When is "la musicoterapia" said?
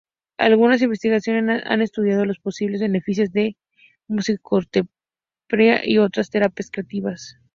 4.07-5.87